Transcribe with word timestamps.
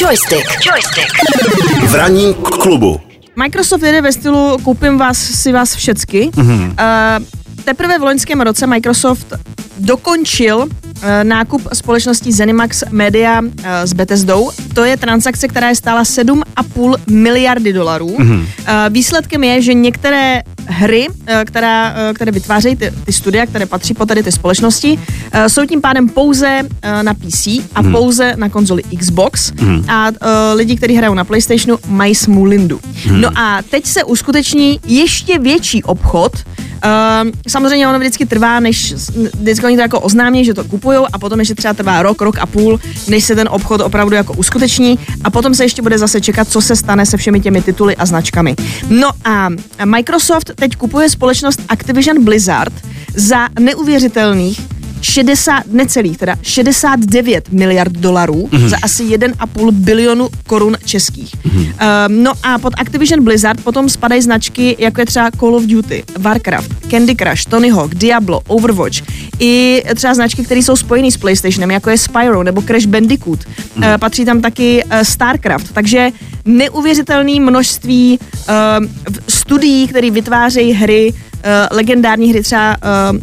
Joystick. 0.00 0.46
Joystick. 0.66 1.12
V 1.88 1.94
ranním 1.94 2.34
klubu. 2.34 3.00
Microsoft 3.36 3.82
jede 3.82 4.02
ve 4.02 4.12
stylu 4.12 4.58
koupím 4.62 4.98
vás 4.98 5.18
si 5.18 5.52
vás 5.52 5.74
všecky. 5.74 6.30
Mm-hmm. 6.32 6.70
Uh, 6.70 7.24
teprve 7.64 7.98
v 7.98 8.02
loňském 8.02 8.40
roce 8.40 8.66
Microsoft 8.66 9.32
dokončil 9.78 10.56
uh, 10.56 10.68
nákup 11.22 11.68
společnosti 11.72 12.32
Zenimax 12.32 12.84
Media 12.90 13.40
uh, 13.40 13.48
s 13.84 13.92
Bethesdou. 13.92 14.50
To 14.74 14.84
je 14.84 14.96
transakce, 14.96 15.48
která 15.48 15.68
je 15.68 15.74
stála 15.74 16.02
7,5 16.02 16.96
miliardy 17.10 17.72
dolarů. 17.72 18.16
Mm-hmm. 18.18 18.46
Výsledkem 18.90 19.44
je, 19.44 19.62
že 19.62 19.74
některé 19.74 20.42
hry, 20.66 21.06
která, 21.44 21.94
které 22.14 22.32
vytvářejí 22.32 22.76
ty, 22.76 22.92
ty 23.04 23.12
studia, 23.12 23.46
které 23.46 23.66
patří 23.66 23.94
po 23.94 24.06
tady 24.06 24.22
ty 24.22 24.32
společnosti, 24.32 24.98
jsou 25.46 25.66
tím 25.66 25.80
pádem 25.80 26.08
pouze 26.08 26.62
na 27.02 27.14
PC 27.14 27.46
a 27.74 27.82
mm. 27.82 27.92
pouze 27.92 28.32
na 28.36 28.48
konzoli 28.48 28.82
Xbox 28.98 29.52
mm. 29.52 29.84
a 29.88 30.08
lidi, 30.54 30.76
kteří 30.76 30.94
hrajou 30.94 31.14
na 31.14 31.24
PlayStationu, 31.24 31.78
mají 31.88 32.14
smulindu. 32.14 32.80
Mm. 33.10 33.20
No 33.20 33.30
a 33.38 33.62
teď 33.70 33.86
se 33.86 34.04
uskuteční 34.04 34.80
ještě 34.84 35.38
větší 35.38 35.82
obchod, 35.82 36.32
Uh, 36.84 37.30
samozřejmě 37.48 37.88
ono 37.88 37.98
vždycky 37.98 38.26
trvá, 38.26 38.60
než 38.60 38.94
vždycky 39.40 39.66
oni 39.66 39.76
to 39.76 39.82
jako 39.82 40.00
oznámí, 40.00 40.44
že 40.44 40.54
to 40.54 40.64
kupují 40.64 40.98
a 41.12 41.18
potom 41.18 41.38
ještě 41.38 41.54
třeba 41.54 41.74
trvá 41.74 42.02
rok, 42.02 42.20
rok 42.22 42.38
a 42.38 42.46
půl, 42.46 42.80
než 43.08 43.24
se 43.24 43.34
ten 43.34 43.48
obchod 43.50 43.80
opravdu 43.80 44.16
jako 44.16 44.32
uskuteční 44.32 44.98
a 45.24 45.30
potom 45.30 45.54
se 45.54 45.64
ještě 45.64 45.82
bude 45.82 45.98
zase 45.98 46.20
čekat, 46.20 46.48
co 46.48 46.60
se 46.60 46.76
stane 46.76 47.06
se 47.06 47.16
všemi 47.16 47.40
těmi 47.40 47.62
tituly 47.62 47.96
a 47.96 48.06
značkami. 48.06 48.56
No 48.88 49.10
a 49.24 49.48
Microsoft 49.84 50.50
teď 50.54 50.76
kupuje 50.76 51.08
společnost 51.08 51.60
Activision 51.68 52.24
Blizzard 52.24 52.72
za 53.14 53.48
neuvěřitelných 53.60 54.69
60, 55.00 55.66
necelých, 55.66 56.18
teda 56.18 56.36
69 56.42 57.52
miliard 57.52 57.92
dolarů 57.92 58.48
mm-hmm. 58.52 58.68
za 58.68 58.76
asi 58.82 59.04
1,5 59.04 59.70
bilionu 59.70 60.28
korun 60.46 60.76
českých. 60.84 61.34
Mm-hmm. 61.34 61.66
Um, 62.08 62.22
no 62.22 62.32
a 62.42 62.58
pod 62.58 62.72
Activision 62.78 63.24
Blizzard 63.24 63.64
potom 63.64 63.88
spadají 63.88 64.22
značky, 64.22 64.76
jako 64.78 65.00
je 65.00 65.06
třeba 65.06 65.30
Call 65.30 65.54
of 65.54 65.62
Duty, 65.62 66.04
Warcraft, 66.18 66.70
Candy 66.90 67.16
Crush, 67.16 67.44
Tony 67.48 67.70
Hawk, 67.70 67.94
Diablo, 67.94 68.40
Overwatch, 68.46 69.02
i 69.38 69.82
třeba 69.94 70.14
značky, 70.14 70.44
které 70.44 70.62
jsou 70.62 70.76
spojené 70.76 71.10
s 71.10 71.16
PlayStationem, 71.16 71.70
jako 71.70 71.90
je 71.90 71.98
Spyro 71.98 72.42
nebo 72.42 72.62
Crash 72.62 72.86
Bandicoot. 72.86 73.40
Mm-hmm. 73.40 73.94
Uh, 73.94 73.98
patří 73.98 74.24
tam 74.24 74.40
taky 74.40 74.84
uh, 74.84 75.00
StarCraft, 75.00 75.72
takže 75.72 76.10
neuvěřitelné 76.44 77.40
množství 77.40 78.18
uh, 78.20 78.86
studií, 79.28 79.88
které 79.88 80.10
vytvářejí 80.10 80.72
hry, 80.72 81.12
uh, 81.12 81.76
legendární 81.76 82.30
hry 82.30 82.42
třeba 82.42 82.76
uh, 83.12 83.18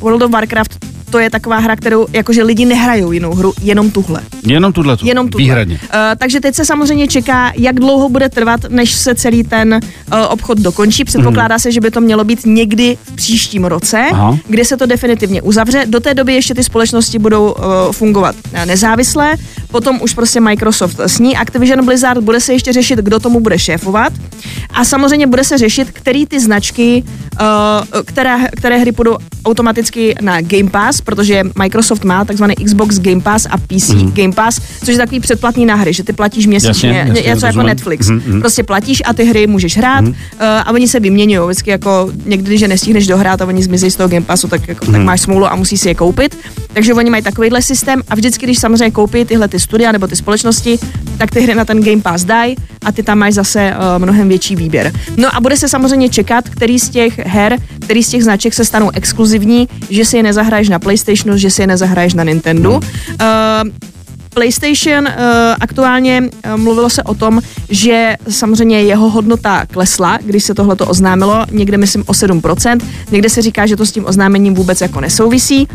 World 0.00 0.22
of 0.22 0.30
Warcraft 0.30 0.93
to 1.14 1.18
je 1.18 1.30
taková 1.30 1.58
hra, 1.58 1.76
kterou 1.76 2.06
jakože 2.12 2.42
lidi 2.42 2.64
nehrajou 2.64 3.12
jinou 3.12 3.34
hru, 3.34 3.52
jenom 3.62 3.90
tuhle. 3.90 4.20
Jenom 4.46 4.72
tuhle, 4.72 4.96
tu, 4.96 5.06
jenom 5.06 5.28
tuhle. 5.28 5.44
výhradně. 5.44 5.74
Uh, 5.82 5.90
takže 6.18 6.40
teď 6.40 6.54
se 6.54 6.64
samozřejmě 6.64 7.08
čeká, 7.08 7.52
jak 7.56 7.74
dlouho 7.74 8.08
bude 8.08 8.28
trvat, 8.28 8.60
než 8.68 8.92
se 8.92 9.14
celý 9.14 9.44
ten 9.44 9.74
uh, 9.74 10.18
obchod 10.28 10.58
dokončí. 10.58 11.04
Předpokládá 11.04 11.54
mm. 11.54 11.58
se, 11.58 11.72
že 11.72 11.80
by 11.80 11.90
to 11.90 12.00
mělo 12.00 12.24
být 12.24 12.46
někdy 12.46 12.98
v 13.04 13.12
příštím 13.12 13.64
roce, 13.64 14.04
Aha. 14.12 14.38
kde 14.48 14.64
se 14.64 14.76
to 14.76 14.86
definitivně 14.86 15.42
uzavře. 15.42 15.84
Do 15.86 16.00
té 16.00 16.14
doby 16.14 16.34
ještě 16.34 16.54
ty 16.54 16.64
společnosti 16.64 17.18
budou 17.18 17.52
uh, 17.52 17.62
fungovat 17.92 18.36
nezávisle, 18.64 19.34
potom 19.70 19.98
už 20.02 20.14
prostě 20.14 20.40
Microsoft 20.40 21.00
sní. 21.06 21.36
Activision 21.36 21.84
Blizzard 21.84 22.20
bude 22.22 22.40
se 22.40 22.52
ještě 22.52 22.72
řešit, 22.72 22.98
kdo 22.98 23.20
tomu 23.20 23.40
bude 23.40 23.58
šéfovat. 23.58 24.12
A 24.70 24.84
samozřejmě 24.84 25.26
bude 25.26 25.44
se 25.44 25.58
řešit, 25.58 25.90
který 25.90 26.26
ty 26.26 26.40
značky, 26.40 27.04
které, 28.04 28.36
které 28.56 28.78
hry 28.78 28.92
budou 28.92 29.16
automaticky 29.44 30.14
na 30.20 30.40
Game 30.40 30.70
Pass, 30.70 31.00
protože 31.00 31.42
Microsoft 31.58 32.04
má 32.04 32.24
takzvaný 32.24 32.54
Xbox 32.54 32.98
Game 32.98 33.20
Pass 33.20 33.46
a 33.50 33.58
PC 33.58 33.88
mm. 33.88 34.12
Game 34.12 34.32
Pass, 34.32 34.60
což 34.78 34.88
je 34.88 34.98
takový 34.98 35.20
předplatný 35.20 35.66
na 35.66 35.74
hry, 35.74 35.92
že 35.92 36.04
ty 36.04 36.12
platíš 36.12 36.46
měsíčně, 36.46 36.88
jasně, 36.88 37.12
jasně, 37.12 37.30
něco 37.30 37.46
jako 37.46 37.62
Netflix. 37.62 38.08
Mm, 38.08 38.40
Prostě 38.40 38.62
platíš 38.62 39.02
a 39.04 39.12
ty 39.12 39.24
hry 39.24 39.46
můžeš 39.46 39.76
hrát 39.76 40.00
mm. 40.00 40.08
uh, 40.08 40.14
a 40.40 40.72
oni 40.72 40.88
se 40.88 41.00
vyměňují. 41.00 41.48
Vždycky 41.48 41.70
jako 41.70 42.10
někdy, 42.24 42.58
že 42.58 42.68
nestihneš 42.68 43.06
dohrát 43.06 43.42
a 43.42 43.46
oni 43.46 43.62
zmizí 43.62 43.90
z 43.90 43.96
toho 43.96 44.08
Game 44.08 44.26
Passu, 44.26 44.48
tak, 44.48 44.68
jako, 44.68 44.86
mm. 44.86 44.92
tak 44.92 45.02
máš 45.02 45.20
smůlu 45.20 45.46
a 45.46 45.56
musíš 45.56 45.80
si 45.80 45.88
je 45.88 45.94
koupit. 45.94 46.38
Takže 46.72 46.94
oni 46.94 47.10
mají 47.10 47.22
takovýhle 47.22 47.62
systém 47.62 48.02
a 48.08 48.14
vždycky, 48.14 48.46
když 48.46 48.58
samozřejmě 48.58 48.90
koupí 48.90 49.24
tyhle 49.24 49.48
ty 49.48 49.60
studia 49.60 49.92
nebo 49.92 50.06
ty 50.06 50.16
společnosti, 50.16 50.78
tak 51.18 51.30
ty 51.30 51.40
hry 51.40 51.54
na 51.54 51.64
ten 51.64 51.82
Game 51.82 52.02
Pass 52.02 52.24
dají 52.24 52.56
a 52.84 52.92
ty 52.92 53.02
tam 53.02 53.18
máš 53.18 53.34
zase 53.34 53.72
uh, 53.72 54.02
mnohem 54.02 54.28
větší 54.28 54.56
výběr. 54.56 54.92
No 55.16 55.36
a 55.36 55.40
bude 55.40 55.56
se 55.56 55.68
samozřejmě 55.68 56.08
čekat, 56.08 56.48
který 56.48 56.78
z 56.78 56.88
těch 56.88 57.18
her, 57.18 57.58
který 57.80 58.04
z 58.04 58.08
těch 58.08 58.24
značek 58.24 58.54
se 58.54 58.64
stanou 58.64 58.90
exkluzivní, 58.94 59.68
že 59.90 60.04
si 60.04 60.16
je 60.16 60.22
nezahraješ 60.22 60.68
na 60.68 60.78
PlayStationu, 60.78 61.38
že 61.38 61.50
si 61.50 61.62
je 61.62 61.66
nezahraješ 61.66 62.14
na 62.14 62.24
Nintendo. 62.24 62.70
Uh, 62.70 63.93
PlayStation 64.34 65.06
uh, 65.06 65.12
aktuálně 65.60 66.22
uh, 66.22 66.60
mluvilo 66.60 66.90
se 66.90 67.02
o 67.02 67.14
tom, 67.14 67.40
že 67.70 68.16
samozřejmě 68.28 68.82
jeho 68.82 69.10
hodnota 69.10 69.66
klesla, 69.66 70.18
když 70.22 70.44
se 70.44 70.54
tohle 70.54 70.76
oznámilo, 70.86 71.46
někde 71.50 71.76
myslím 71.76 72.04
o 72.06 72.12
7%, 72.12 72.80
někde 73.10 73.30
se 73.30 73.42
říká, 73.42 73.66
že 73.66 73.76
to 73.76 73.86
s 73.86 73.92
tím 73.92 74.06
oznámením 74.06 74.54
vůbec 74.54 74.80
jako 74.80 75.00
nesouvisí. 75.00 75.68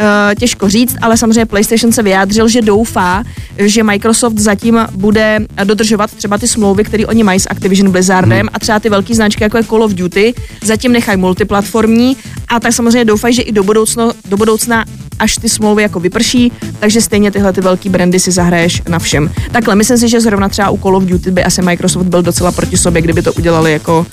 Uh, 0.00 0.34
těžko 0.38 0.68
říct, 0.68 0.96
ale 1.02 1.16
samozřejmě 1.16 1.46
PlayStation 1.46 1.92
se 1.92 2.02
vyjádřil, 2.02 2.48
že 2.48 2.62
doufá, 2.62 3.22
že 3.58 3.82
Microsoft 3.82 4.38
zatím 4.38 4.86
bude 4.92 5.38
dodržovat 5.64 6.10
třeba 6.10 6.38
ty 6.38 6.48
smlouvy, 6.48 6.84
které 6.84 7.06
oni 7.06 7.22
mají 7.22 7.40
s 7.40 7.50
Activision 7.50 7.90
Blizzardem 7.90 8.40
hmm. 8.40 8.48
a 8.52 8.58
třeba 8.58 8.80
ty 8.80 8.88
velké 8.90 9.14
značky, 9.14 9.44
jako 9.44 9.56
je 9.56 9.64
Call 9.64 9.82
of 9.82 9.94
Duty, 9.94 10.34
zatím 10.62 10.92
nechají 10.92 11.18
multiplatformní 11.18 12.16
a 12.48 12.60
tak 12.60 12.72
samozřejmě 12.72 13.04
doufají, 13.04 13.34
že 13.34 13.42
i 13.42 13.52
do, 13.52 13.62
budoucno, 13.62 14.12
do 14.28 14.36
budoucna 14.36 14.84
až 15.24 15.36
ty 15.36 15.48
smlouvy 15.48 15.82
jako 15.82 16.00
vyprší, 16.00 16.52
takže 16.78 17.00
stejně 17.00 17.30
tyhle 17.30 17.52
ty 17.52 17.60
velké 17.60 17.90
brandy 17.90 18.20
si 18.20 18.30
zahraješ 18.30 18.82
na 18.88 18.98
všem. 18.98 19.30
Takhle, 19.52 19.74
myslím 19.74 19.98
si, 19.98 20.08
že 20.08 20.20
zrovna 20.20 20.48
třeba 20.48 20.70
u 20.70 20.78
Call 20.78 20.96
of 20.96 21.04
Duty 21.04 21.30
by 21.30 21.44
asi 21.44 21.62
Microsoft 21.62 22.06
byl 22.06 22.22
docela 22.22 22.52
proti 22.52 22.76
sobě, 22.76 23.02
kdyby 23.02 23.22
to 23.22 23.32
udělali 23.32 23.72
jako 23.72 24.06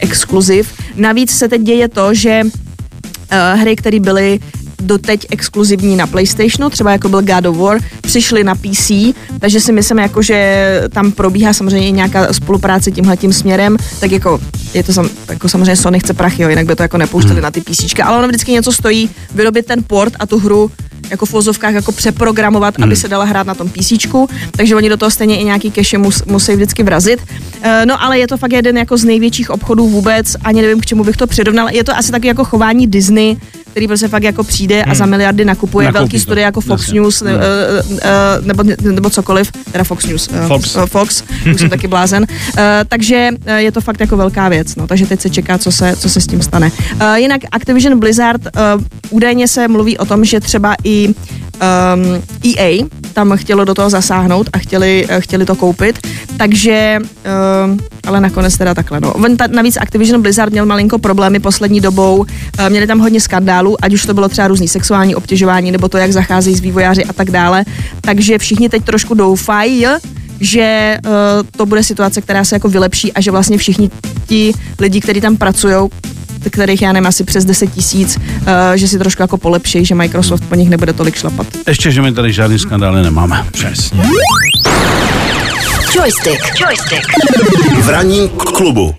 exkluziv. 0.00 0.72
Navíc 0.96 1.30
se 1.30 1.48
teď 1.48 1.62
děje 1.62 1.88
to, 1.88 2.14
že 2.14 2.42
uh, 2.44 3.60
hry, 3.60 3.76
které 3.76 4.00
byly 4.00 4.38
doteď 4.82 5.26
exkluzivní 5.30 5.96
na 5.96 6.06
PlayStationu, 6.06 6.70
třeba 6.70 6.92
jako 6.92 7.08
byl 7.08 7.22
God 7.22 7.46
of 7.46 7.56
War, 7.56 7.78
přišli 8.00 8.44
na 8.44 8.54
PC, 8.54 8.90
takže 9.40 9.60
si 9.60 9.72
myslím, 9.72 9.98
jako, 9.98 10.22
že 10.22 10.82
tam 10.92 11.12
probíhá 11.12 11.52
samozřejmě 11.52 11.90
nějaká 11.90 12.32
spolupráce 12.32 12.90
tímhle 12.90 13.16
tím 13.16 13.32
směrem, 13.32 13.76
tak 14.00 14.12
jako 14.12 14.40
je 14.74 14.82
to 14.82 14.92
sam, 14.92 15.08
jako 15.28 15.48
samozřejmě 15.48 15.76
Sony 15.76 16.00
chce 16.00 16.14
prachy, 16.14 16.42
jo, 16.42 16.48
jinak 16.48 16.66
by 16.66 16.76
to 16.76 16.82
jako 16.82 16.98
nepouštěli 16.98 17.34
hmm. 17.34 17.42
na 17.42 17.50
ty 17.50 17.60
PC, 17.60 18.00
ale 18.04 18.18
ono 18.18 18.28
vždycky 18.28 18.52
něco 18.52 18.72
stojí, 18.72 19.10
vyrobit 19.34 19.66
ten 19.66 19.84
port 19.86 20.12
a 20.18 20.26
tu 20.26 20.38
hru 20.38 20.70
jako 21.10 21.26
v 21.26 21.32
vozovkách 21.32 21.74
jako 21.74 21.92
přeprogramovat, 21.92 22.76
hmm. 22.76 22.84
aby 22.84 22.96
se 22.96 23.08
dala 23.08 23.24
hrát 23.24 23.46
na 23.46 23.54
tom 23.54 23.68
PC, 23.68 23.92
takže 24.50 24.76
oni 24.76 24.88
do 24.88 24.96
toho 24.96 25.10
stejně 25.10 25.38
i 25.40 25.44
nějaký 25.44 25.72
cache 25.72 25.98
mus, 25.98 26.22
musí 26.24 26.52
vždycky 26.52 26.82
vrazit. 26.82 27.20
E, 27.62 27.86
no 27.86 28.02
ale 28.02 28.18
je 28.18 28.26
to 28.26 28.36
fakt 28.36 28.52
jeden 28.52 28.78
jako 28.78 28.96
z 28.96 29.04
největších 29.04 29.50
obchodů 29.50 29.88
vůbec, 29.88 30.36
ani 30.44 30.62
nevím, 30.62 30.80
k 30.80 30.86
čemu 30.86 31.04
bych 31.04 31.16
to 31.16 31.26
přirovnal. 31.26 31.68
Je 31.70 31.84
to 31.84 31.96
asi 31.96 32.12
taky 32.12 32.28
jako 32.28 32.44
chování 32.44 32.86
Disney, 32.86 33.36
který 33.76 33.86
prostě 33.86 34.08
fakt 34.08 34.22
jako 34.22 34.44
přijde 34.44 34.84
a 34.84 34.94
za 34.94 35.04
hmm. 35.04 35.10
miliardy 35.10 35.44
nakupuje 35.44 35.86
Nakoupí 35.86 35.98
velký 35.98 36.20
studie 36.20 36.44
jako 36.44 36.60
Fox 36.60 36.82
Jasně. 36.82 37.00
News 37.00 37.22
ne, 37.22 37.32
uh, 37.34 37.40
uh, 37.90 37.98
nebo, 38.46 38.64
nebo 38.82 39.10
cokoliv, 39.10 39.52
teda 39.72 39.84
Fox 39.84 40.06
News. 40.06 40.28
Fox. 40.46 40.76
Fox, 40.86 41.24
už 41.54 41.60
jsem 41.60 41.70
taky 41.70 41.88
blázen. 41.88 42.26
Uh, 42.30 42.58
takže 42.88 43.30
je 43.56 43.72
to 43.72 43.80
fakt 43.80 44.00
jako 44.00 44.16
velká 44.16 44.48
věc, 44.48 44.76
no, 44.76 44.86
takže 44.86 45.06
teď 45.06 45.20
se 45.20 45.30
čeká, 45.30 45.58
co 45.58 45.72
se, 45.72 45.96
co 45.96 46.08
se 46.08 46.20
s 46.20 46.26
tím 46.26 46.42
stane. 46.42 46.70
Uh, 46.94 47.14
jinak 47.14 47.40
Activision 47.52 47.98
Blizzard, 47.98 48.40
uh, 48.44 48.82
údajně 49.10 49.48
se 49.48 49.68
mluví 49.68 49.98
o 49.98 50.04
tom, 50.04 50.24
že 50.24 50.40
třeba 50.40 50.74
i 50.84 51.08
um, 51.08 51.14
EA 52.56 52.84
tam 53.16 53.36
chtělo 53.36 53.64
do 53.64 53.74
toho 53.74 53.90
zasáhnout 53.90 54.50
a 54.52 54.58
chtěli, 54.58 55.06
chtěli 55.18 55.44
to 55.44 55.54
koupit, 55.54 56.06
takže, 56.36 56.98
uh, 57.00 57.76
ale 58.06 58.20
nakonec 58.20 58.56
teda 58.56 58.74
takhle, 58.74 59.00
no. 59.00 59.14
Navíc 59.48 59.76
Activision 59.80 60.22
Blizzard 60.22 60.52
měl 60.52 60.66
malinko 60.66 60.98
problémy 60.98 61.40
poslední 61.40 61.80
dobou, 61.80 62.16
uh, 62.16 62.26
měli 62.68 62.86
tam 62.86 62.98
hodně 62.98 63.20
skandálů, 63.20 63.76
ať 63.84 63.92
už 63.94 64.06
to 64.06 64.14
bylo 64.14 64.28
třeba 64.28 64.48
různý 64.48 64.68
sexuální 64.68 65.14
obtěžování, 65.14 65.72
nebo 65.72 65.88
to, 65.88 65.98
jak 65.98 66.12
zacházejí 66.12 66.56
s 66.56 66.60
vývojáři 66.60 67.04
a 67.04 67.12
tak 67.12 67.30
dále, 67.30 67.64
takže 68.00 68.38
všichni 68.38 68.68
teď 68.68 68.84
trošku 68.84 69.14
doufají, 69.14 69.86
že 70.40 70.98
uh, 71.04 71.12
to 71.56 71.66
bude 71.66 71.82
situace, 71.82 72.20
která 72.20 72.44
se 72.44 72.56
jako 72.56 72.68
vylepší 72.68 73.12
a 73.12 73.20
že 73.20 73.30
vlastně 73.30 73.58
všichni 73.58 73.90
ti 74.26 74.52
lidi, 74.78 75.00
kteří 75.00 75.20
tam 75.20 75.36
pracují, 75.36 75.88
kterých 76.50 76.82
já 76.82 76.92
nevím, 76.92 77.06
asi 77.06 77.24
přes 77.24 77.44
10 77.44 77.66
tisíc, 77.66 78.16
uh, 78.16 78.22
že 78.74 78.88
si 78.88 78.98
trošku 78.98 79.22
jako 79.22 79.36
polepší, 79.36 79.84
že 79.84 79.94
Microsoft 79.94 80.44
po 80.48 80.54
nich 80.54 80.68
nebude 80.68 80.92
tolik 80.92 81.16
šlapat. 81.16 81.46
Ještě, 81.68 81.90
že 81.90 82.02
my 82.02 82.12
tady 82.12 82.32
žádný 82.32 82.58
skandály 82.58 83.02
nemáme. 83.02 83.46
Přesně. 83.52 84.02
Joystick. 85.96 86.60
Joystick. 86.60 87.06
V 87.82 87.88
ranním 87.88 88.28
klubu. 88.28 88.94